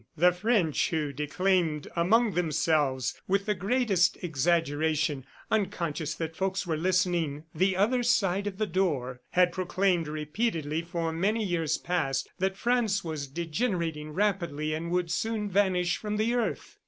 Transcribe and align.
The 0.17 0.31
French 0.31 0.89
who 0.89 1.13
declaimed 1.13 1.87
among 1.95 2.31
themselves, 2.33 3.21
with 3.27 3.45
the 3.45 3.53
greatest 3.53 4.17
exaggeration, 4.23 5.27
unconscious 5.51 6.15
that 6.15 6.35
folks 6.35 6.65
were 6.65 6.75
listening 6.75 7.43
the 7.53 7.75
other 7.77 8.01
side 8.01 8.47
of 8.47 8.57
the 8.57 8.65
door, 8.65 9.21
had 9.33 9.51
proclaimed 9.51 10.07
repeatedly 10.07 10.81
for 10.81 11.13
many 11.13 11.43
years 11.45 11.77
past, 11.77 12.29
that 12.39 12.57
France 12.57 13.03
was 13.03 13.27
degenerating 13.27 14.09
rapidly 14.09 14.73
and 14.73 14.89
would 14.89 15.11
soon 15.11 15.47
vanish 15.47 15.97
from 15.97 16.17
the 16.17 16.33
earth. 16.33 16.77